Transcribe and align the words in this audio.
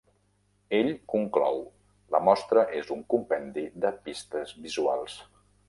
Ell 0.77 0.87
conclou: 1.13 1.61
la 2.17 2.23
mostra 2.29 2.65
és 2.81 2.91
un 2.97 3.05
compendi 3.15 3.67
de 3.85 3.95
pistes 4.09 4.59
visuals. 4.69 5.23